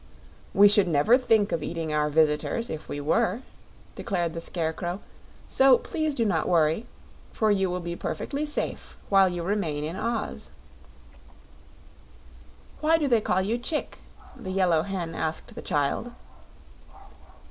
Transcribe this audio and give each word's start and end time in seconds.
"We 0.51 0.67
should 0.67 0.87
never 0.87 1.15
think 1.15 1.51
of 1.51 1.61
eating 1.61 1.93
our 1.93 2.09
visitors, 2.09 2.71
if 2.71 2.89
we 2.89 2.99
were," 2.99 3.41
declared 3.93 4.33
the 4.33 4.41
Scarecrow; 4.41 4.99
"so 5.47 5.77
please 5.77 6.15
do 6.15 6.25
not 6.25 6.49
worry, 6.49 6.87
for 7.31 7.51
you 7.51 7.69
will 7.69 7.81
be 7.81 7.95
perfectly 7.95 8.43
safe 8.47 8.97
while 9.09 9.29
you 9.29 9.43
remain 9.43 9.83
in 9.83 9.97
Oz." 9.97 10.49
"Why 12.79 12.97
do 12.97 13.07
they 13.07 13.21
call 13.21 13.43
you 13.43 13.59
Chick?" 13.59 13.99
the 14.35 14.49
Yellow 14.51 14.81
Hen 14.81 15.13
asked 15.13 15.53
the 15.53 15.61
child. 15.61 16.11